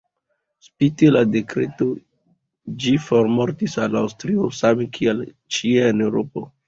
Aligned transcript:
Spite 0.67 1.09
la 1.15 1.21
dekreto, 1.33 1.87
ĝi 2.85 2.93
formortis 3.09 3.77
el 3.85 3.99
Aŭstrio 4.01 4.49
same 4.61 4.89
kiel 4.99 5.23
ĉie 5.59 5.85
en 5.93 6.03
Eŭropo. 6.09 6.45